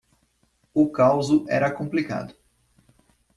[0.73, 2.33] O causo era complicado.